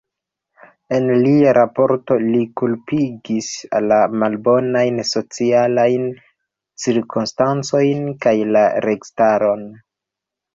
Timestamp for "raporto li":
1.57-2.39